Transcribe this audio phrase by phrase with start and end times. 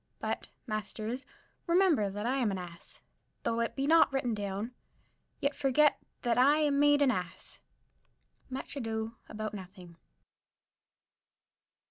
[0.19, 1.27] but, masters,
[1.67, 3.03] remember that I am an ass;
[3.43, 4.71] though it be not written down,
[5.39, 7.59] yet forget not that I am made an ass.
[8.51, 9.97] _Much Ado About Nothing.